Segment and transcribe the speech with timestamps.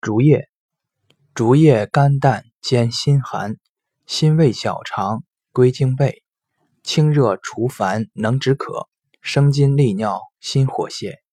[0.00, 0.48] 竹叶，
[1.34, 3.56] 竹叶甘淡兼辛寒，
[4.06, 6.22] 辛味小肠归经背，
[6.82, 8.88] 清热除烦能止渴，
[9.20, 11.20] 生津利尿心火泻。